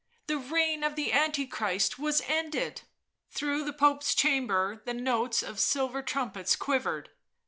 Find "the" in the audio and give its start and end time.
0.25-0.39, 3.65-3.71, 4.83-4.95